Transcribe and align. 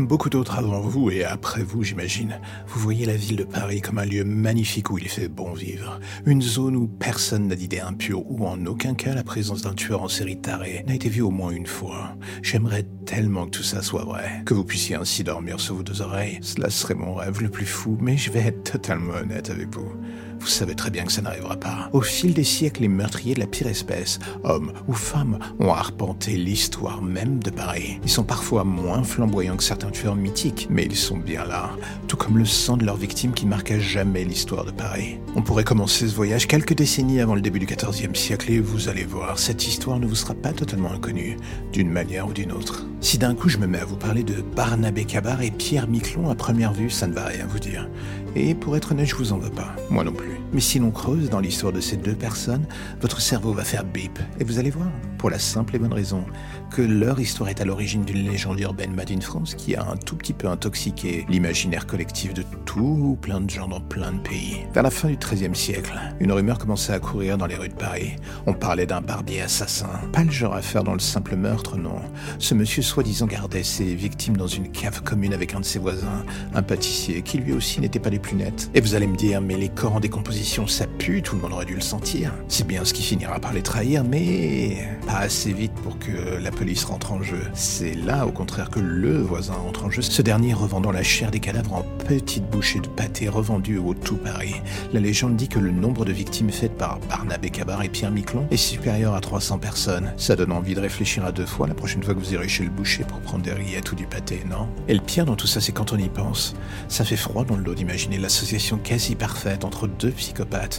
Comme 0.00 0.06
beaucoup 0.06 0.30
d'autres 0.30 0.56
avant 0.56 0.80
vous 0.80 1.10
et 1.10 1.24
après 1.24 1.62
vous, 1.62 1.82
j'imagine, 1.82 2.40
vous 2.66 2.80
voyez 2.80 3.04
la 3.04 3.16
ville 3.16 3.36
de 3.36 3.44
Paris 3.44 3.82
comme 3.82 3.98
un 3.98 4.06
lieu 4.06 4.24
magnifique 4.24 4.90
où 4.90 4.96
il 4.96 5.06
fait 5.10 5.28
bon 5.28 5.52
vivre. 5.52 6.00
Une 6.24 6.40
zone 6.40 6.74
où 6.74 6.88
personne 6.88 7.48
n'a 7.48 7.54
d'idées 7.54 7.80
impures, 7.80 8.24
où 8.26 8.46
en 8.46 8.64
aucun 8.64 8.94
cas 8.94 9.14
la 9.14 9.24
présence 9.24 9.60
d'un 9.60 9.74
tueur 9.74 10.02
en 10.02 10.08
série 10.08 10.40
taré 10.40 10.84
n'a 10.86 10.94
été 10.94 11.10
vue 11.10 11.20
au 11.20 11.30
moins 11.30 11.50
une 11.50 11.66
fois. 11.66 12.16
J'aimerais 12.42 12.86
tellement 13.04 13.44
que 13.44 13.58
tout 13.58 13.62
ça 13.62 13.82
soit 13.82 14.06
vrai, 14.06 14.42
que 14.46 14.54
vous 14.54 14.64
puissiez 14.64 14.96
ainsi 14.96 15.22
dormir 15.22 15.60
sur 15.60 15.74
vos 15.74 15.82
deux 15.82 16.00
oreilles. 16.00 16.38
Cela 16.40 16.70
serait 16.70 16.94
mon 16.94 17.12
rêve 17.12 17.42
le 17.42 17.50
plus 17.50 17.66
fou, 17.66 17.98
mais 18.00 18.16
je 18.16 18.30
vais 18.30 18.40
être 18.40 18.72
totalement 18.72 19.16
honnête 19.16 19.50
avec 19.50 19.68
vous. 19.74 19.92
Vous 20.40 20.46
savez 20.46 20.74
très 20.74 20.90
bien 20.90 21.04
que 21.04 21.12
ça 21.12 21.20
n'arrivera 21.20 21.56
pas. 21.56 21.90
Au 21.92 22.00
fil 22.00 22.32
des 22.32 22.44
siècles, 22.44 22.82
les 22.82 22.88
meurtriers 22.88 23.34
de 23.34 23.40
la 23.40 23.46
pire 23.46 23.66
espèce, 23.66 24.18
hommes 24.42 24.72
ou 24.88 24.94
femmes, 24.94 25.38
ont 25.58 25.72
arpenté 25.72 26.32
l'histoire 26.32 27.02
même 27.02 27.42
de 27.42 27.50
Paris. 27.50 28.00
Ils 28.02 28.10
sont 28.10 28.24
parfois 28.24 28.64
moins 28.64 29.02
flamboyants 29.02 29.56
que 29.56 29.62
certains 29.62 29.90
tueurs 29.90 30.16
mythiques, 30.16 30.66
mais 30.70 30.84
ils 30.84 30.96
sont 30.96 31.18
bien 31.18 31.44
là, 31.44 31.70
tout 32.08 32.16
comme 32.16 32.38
le 32.38 32.46
sang 32.46 32.78
de 32.78 32.84
leurs 32.84 32.96
victimes 32.96 33.32
qui 33.32 33.46
marque 33.46 33.78
jamais 33.78 34.24
l'histoire 34.24 34.64
de 34.64 34.70
Paris. 34.70 35.18
On 35.36 35.42
pourrait 35.42 35.64
commencer 35.64 36.08
ce 36.08 36.14
voyage 36.14 36.48
quelques 36.48 36.74
décennies 36.74 37.20
avant 37.20 37.34
le 37.34 37.42
début 37.42 37.58
du 37.58 37.66
XIVe 37.66 38.14
siècle 38.14 38.50
et 38.50 38.60
vous 38.60 38.88
allez 38.88 39.04
voir, 39.04 39.38
cette 39.38 39.66
histoire 39.66 40.00
ne 40.00 40.06
vous 40.06 40.14
sera 40.14 40.34
pas 40.34 40.52
totalement 40.52 40.90
inconnue, 40.90 41.36
d'une 41.72 41.90
manière 41.90 42.26
ou 42.26 42.32
d'une 42.32 42.52
autre. 42.52 42.86
Si 43.00 43.16
d'un 43.16 43.34
coup 43.34 43.48
je 43.48 43.58
me 43.58 43.66
mets 43.66 43.78
à 43.80 43.84
vous 43.84 43.96
parler 43.96 44.22
de 44.22 44.42
Barnabé 44.42 45.04
Cabar 45.04 45.40
et 45.42 45.50
Pierre 45.50 45.88
Miquelon 45.88 46.28
à 46.28 46.34
première 46.34 46.72
vue, 46.72 46.90
ça 46.90 47.06
ne 47.06 47.14
va 47.14 47.24
rien 47.24 47.46
vous 47.46 47.58
dire. 47.58 47.88
Et 48.36 48.54
pour 48.54 48.76
être 48.76 48.92
honnête, 48.92 49.08
je 49.08 49.16
vous 49.16 49.32
en 49.32 49.38
veux 49.38 49.50
pas. 49.50 49.74
Moi 49.88 50.04
non 50.04 50.12
plus. 50.12 50.39
Mais 50.52 50.60
si 50.60 50.78
l'on 50.78 50.90
creuse 50.90 51.30
dans 51.30 51.40
l'histoire 51.40 51.72
de 51.72 51.80
ces 51.80 51.96
deux 51.96 52.14
personnes, 52.14 52.66
votre 53.00 53.20
cerveau 53.20 53.52
va 53.52 53.64
faire 53.64 53.84
bip. 53.84 54.18
Et 54.38 54.44
vous 54.44 54.58
allez 54.58 54.70
voir, 54.70 54.88
pour 55.18 55.30
la 55.30 55.38
simple 55.38 55.76
et 55.76 55.78
bonne 55.78 55.92
raison 55.92 56.24
que 56.70 56.82
leur 56.82 57.20
histoire 57.20 57.50
est 57.50 57.60
à 57.60 57.64
l'origine 57.64 58.04
d'une 58.04 58.28
légende 58.28 58.60
urbaine 58.60 58.94
made 58.94 59.10
in 59.10 59.20
France 59.20 59.54
qui 59.54 59.74
a 59.74 59.84
un 59.84 59.96
tout 59.96 60.16
petit 60.16 60.32
peu 60.32 60.48
intoxiqué 60.48 61.26
l'imaginaire 61.28 61.86
collectif 61.86 62.32
de 62.32 62.42
tout 62.64 63.18
plein 63.20 63.40
de 63.40 63.50
gens 63.50 63.68
dans 63.68 63.80
plein 63.80 64.12
de 64.12 64.20
pays. 64.20 64.58
Vers 64.72 64.84
la 64.84 64.90
fin 64.90 65.08
du 65.08 65.16
XIIIe 65.16 65.54
siècle, 65.54 65.92
une 66.20 66.32
rumeur 66.32 66.58
commençait 66.58 66.92
à 66.92 67.00
courir 67.00 67.38
dans 67.38 67.46
les 67.46 67.56
rues 67.56 67.68
de 67.68 67.74
Paris. 67.74 68.16
On 68.46 68.54
parlait 68.54 68.86
d'un 68.86 69.00
barbier 69.00 69.42
assassin. 69.42 69.90
Pas 70.12 70.24
le 70.24 70.30
genre 70.30 70.54
à 70.54 70.62
faire 70.62 70.84
dans 70.84 70.94
le 70.94 71.00
simple 71.00 71.36
meurtre, 71.36 71.76
non. 71.76 72.00
Ce 72.38 72.54
monsieur 72.54 72.82
soi-disant 72.82 73.26
gardait 73.26 73.62
ses 73.62 73.94
victimes 73.94 74.36
dans 74.36 74.46
une 74.46 74.70
cave 74.70 75.02
commune 75.02 75.34
avec 75.34 75.54
un 75.54 75.60
de 75.60 75.64
ses 75.64 75.78
voisins, 75.78 76.24
un 76.54 76.62
pâtissier, 76.62 77.22
qui 77.22 77.38
lui 77.38 77.52
aussi 77.52 77.80
n'était 77.80 77.98
pas 77.98 78.10
des 78.10 78.18
plus 78.18 78.36
nets. 78.36 78.70
Et 78.74 78.80
vous 78.80 78.94
allez 78.94 79.06
me 79.06 79.16
dire, 79.16 79.40
mais 79.40 79.56
les 79.56 79.68
corps 79.68 79.94
en 79.94 80.00
décomposition, 80.00 80.39
ça 80.44 80.86
pue, 80.86 81.22
tout 81.22 81.36
le 81.36 81.42
monde 81.42 81.52
aurait 81.52 81.64
dû 81.66 81.74
le 81.74 81.80
sentir. 81.80 82.32
C'est 82.48 82.66
bien 82.66 82.84
ce 82.84 82.94
qui 82.94 83.02
finira 83.02 83.38
par 83.40 83.52
les 83.52 83.62
trahir, 83.62 84.04
mais 84.04 84.88
pas 85.06 85.18
assez 85.18 85.52
vite 85.52 85.72
pour 85.82 85.98
que 85.98 86.38
la 86.40 86.50
police 86.50 86.84
rentre 86.84 87.12
en 87.12 87.22
jeu. 87.22 87.42
C'est 87.52 87.94
là, 87.94 88.26
au 88.26 88.32
contraire, 88.32 88.70
que 88.70 88.80
le 88.80 89.20
voisin 89.20 89.54
entre 89.68 89.84
en 89.84 89.90
jeu, 89.90 90.02
ce 90.02 90.22
dernier 90.22 90.54
revendant 90.54 90.92
la 90.92 91.02
chair 91.02 91.30
des 91.30 91.40
cadavres 91.40 91.74
en 91.74 91.84
petites 92.06 92.48
bouchées 92.48 92.80
de 92.80 92.88
pâté 92.88 93.28
revendues 93.28 93.78
au 93.78 93.94
tout 93.94 94.16
Paris. 94.16 94.54
La 94.92 95.00
légende 95.00 95.36
dit 95.36 95.48
que 95.48 95.58
le 95.58 95.70
nombre 95.70 96.04
de 96.04 96.12
victimes 96.12 96.50
faites 96.50 96.76
par 96.76 96.98
Barnabé 97.08 97.50
Cabar 97.50 97.82
et 97.82 97.88
Pierre 97.88 98.10
Miquelon 98.10 98.46
est 98.50 98.56
supérieur 98.56 99.14
à 99.14 99.20
300 99.20 99.58
personnes. 99.58 100.12
Ça 100.16 100.36
donne 100.36 100.52
envie 100.52 100.74
de 100.74 100.80
réfléchir 100.80 101.24
à 101.24 101.32
deux 101.32 101.46
fois 101.46 101.66
la 101.66 101.74
prochaine 101.74 102.02
fois 102.02 102.14
que 102.14 102.18
vous 102.18 102.32
irez 102.32 102.48
chez 102.48 102.64
le 102.64 102.70
boucher 102.70 103.04
pour 103.04 103.20
prendre 103.20 103.44
des 103.44 103.52
rillettes 103.52 103.92
ou 103.92 103.94
du 103.94 104.06
pâté, 104.06 104.42
non? 104.48 104.68
Et 104.88 104.94
le 104.94 105.00
pire 105.00 105.26
dans 105.26 105.36
tout 105.36 105.46
ça, 105.46 105.60
c'est 105.60 105.72
quand 105.72 105.92
on 105.92 105.98
y 105.98 106.08
pense. 106.08 106.54
Ça 106.88 107.04
fait 107.04 107.16
froid 107.16 107.44
dans 107.44 107.56
le 107.56 107.62
dos 107.62 107.74
d'imaginer 107.74 108.18
l'association 108.18 108.78
quasi 108.78 109.14
parfaite 109.14 109.64
entre 109.64 109.86
deux 109.86 110.10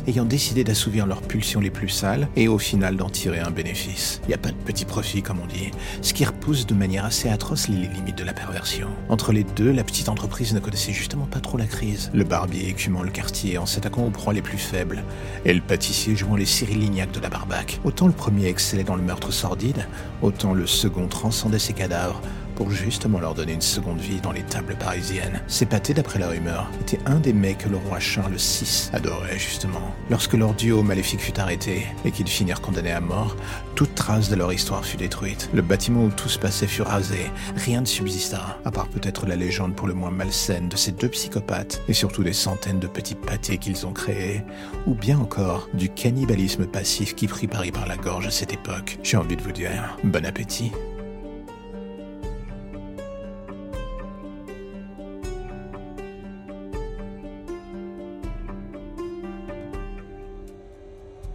ayant 0.07 0.25
décidé 0.25 0.63
d'assouvir 0.63 1.05
leurs 1.05 1.21
pulsions 1.21 1.59
les 1.59 1.69
plus 1.69 1.89
sales 1.89 2.27
et 2.35 2.47
au 2.47 2.57
final 2.57 2.95
d'en 2.95 3.09
tirer 3.09 3.39
un 3.39 3.51
bénéfice. 3.51 4.21
Il 4.23 4.29
n'y 4.29 4.33
a 4.33 4.37
pas 4.37 4.49
de 4.49 4.55
petit 4.55 4.85
profit, 4.85 5.21
comme 5.21 5.39
on 5.41 5.47
dit 5.47 5.71
ce 6.01 6.13
qui 6.13 6.25
repousse 6.25 6.65
de 6.65 6.73
manière 6.73 7.05
assez 7.05 7.29
atroce 7.29 7.67
les 7.67 7.87
limites 7.87 8.17
de 8.17 8.23
la 8.23 8.33
perversion. 8.33 8.87
Entre 9.09 9.31
les 9.31 9.43
deux, 9.43 9.71
la 9.71 9.83
petite 9.83 10.09
entreprise 10.09 10.53
ne 10.53 10.59
connaissait 10.59 10.93
justement 10.93 11.25
pas 11.25 11.39
trop 11.39 11.57
la 11.57 11.65
crise. 11.65 12.11
Le 12.13 12.23
barbier 12.23 12.69
écumant 12.69 13.03
le 13.03 13.11
quartier 13.11 13.57
en 13.57 13.65
s'attaquant 13.65 14.05
aux 14.05 14.09
proies 14.09 14.33
les 14.33 14.41
plus 14.41 14.57
faibles, 14.57 15.03
et 15.45 15.53
le 15.53 15.61
pâtissier 15.61 16.15
jouant 16.15 16.35
les 16.35 16.45
Cyril 16.45 16.79
Lignac 16.79 17.11
de 17.11 17.19
la 17.19 17.29
barbaque. 17.29 17.79
Autant 17.83 18.07
le 18.07 18.13
premier 18.13 18.47
excellait 18.47 18.83
dans 18.83 18.95
le 18.95 19.01
meurtre 19.01 19.31
sordide, 19.31 19.85
autant 20.21 20.53
le 20.53 20.67
second 20.67 21.07
transcendait 21.07 21.59
ses 21.59 21.73
cadavres 21.73 22.21
pour 22.51 22.71
justement 22.71 23.19
leur 23.19 23.33
donner 23.33 23.53
une 23.53 23.61
seconde 23.61 23.99
vie 23.99 24.21
dans 24.21 24.31
les 24.31 24.43
tables 24.43 24.75
parisiennes. 24.75 25.41
Ces 25.47 25.65
pâtés, 25.65 25.93
d'après 25.93 26.19
la 26.19 26.29
rumeur, 26.29 26.69
étaient 26.81 26.99
un 27.05 27.19
des 27.19 27.33
mets 27.33 27.55
que 27.55 27.69
le 27.69 27.77
roi 27.77 27.99
Charles 27.99 28.35
VI 28.35 28.89
adorait 28.93 29.39
justement. 29.39 29.93
Lorsque 30.09 30.33
leur 30.33 30.53
duo 30.53 30.83
maléfique 30.83 31.21
fut 31.21 31.39
arrêté 31.39 31.85
et 32.05 32.11
qu'ils 32.11 32.27
finirent 32.27 32.61
condamnés 32.61 32.91
à 32.91 33.01
mort, 33.01 33.35
toute 33.75 33.95
trace 33.95 34.29
de 34.29 34.35
leur 34.35 34.53
histoire 34.53 34.85
fut 34.85 34.97
détruite. 34.97 35.49
Le 35.53 35.61
bâtiment 35.61 36.03
où 36.03 36.09
tout 36.09 36.29
se 36.29 36.39
passait 36.39 36.67
fut 36.67 36.81
rasé, 36.81 37.31
rien 37.55 37.81
ne 37.81 37.85
subsista, 37.85 38.59
à 38.65 38.71
part 38.71 38.87
peut-être 38.87 39.25
la 39.25 39.35
légende 39.35 39.75
pour 39.75 39.87
le 39.87 39.93
moins 39.93 40.11
malsaine 40.11 40.69
de 40.69 40.75
ces 40.75 40.91
deux 40.91 41.09
psychopathes, 41.09 41.81
et 41.87 41.93
surtout 41.93 42.23
des 42.23 42.33
centaines 42.33 42.79
de 42.79 42.87
petits 42.87 43.15
pâtés 43.15 43.57
qu'ils 43.57 43.85
ont 43.85 43.93
créés, 43.93 44.43
ou 44.87 44.93
bien 44.93 45.19
encore 45.19 45.69
du 45.73 45.89
cannibalisme 45.89 46.65
passif 46.65 47.15
qui 47.15 47.27
prit 47.27 47.47
Paris 47.47 47.71
par 47.71 47.87
la 47.87 47.97
gorge 47.97 48.27
à 48.27 48.31
cette 48.31 48.53
époque. 48.53 48.99
J'ai 49.03 49.17
envie 49.17 49.37
de 49.37 49.41
vous 49.41 49.51
dire, 49.51 49.97
bon 50.03 50.25
appétit. 50.25 50.71